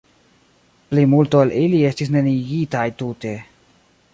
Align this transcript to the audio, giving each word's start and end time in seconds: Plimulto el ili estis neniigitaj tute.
Plimulto 0.93 1.43
el 1.47 1.53
ili 1.65 1.81
estis 1.91 2.11
neniigitaj 2.17 2.87
tute. 3.03 3.39